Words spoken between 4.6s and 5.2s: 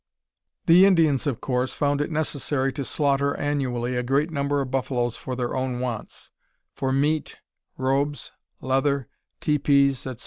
buffaloes